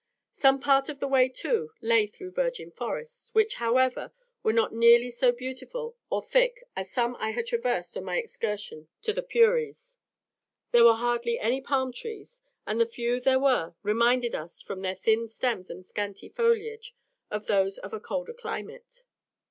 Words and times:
Some 0.31 0.59
part 0.59 0.89
of 0.89 0.99
the 0.99 1.07
way, 1.07 1.29
too, 1.29 1.73
lay 1.79 2.07
through 2.07 2.31
virgin 2.31 2.71
forests, 2.71 3.35
which, 3.35 3.57
however, 3.61 4.11
were 4.41 4.51
not 4.51 4.73
nearly 4.73 5.11
so 5.11 5.31
beautiful 5.31 5.95
or 6.09 6.23
thick 6.23 6.63
as 6.75 6.89
some 6.89 7.15
I 7.19 7.29
had 7.33 7.45
traversed 7.45 7.95
on 7.95 8.03
my 8.05 8.17
excursion 8.17 8.87
to 9.03 9.13
the 9.13 9.21
Puris. 9.21 9.97
There 10.71 10.85
were 10.85 10.95
hardly 10.95 11.37
any 11.37 11.61
palm 11.61 11.93
trees, 11.93 12.41
and 12.65 12.81
the 12.81 12.87
few 12.87 13.19
there 13.19 13.37
were, 13.39 13.75
reminded 13.83 14.33
us, 14.33 14.59
from 14.59 14.81
their 14.81 14.95
thin 14.95 15.29
stems 15.29 15.69
and 15.69 15.85
scanty 15.85 16.29
foliage, 16.29 16.95
of 17.29 17.45
those 17.45 17.77
of 17.77 17.93
a 17.93 17.99
colder 17.99 18.33
climate. 18.33 19.03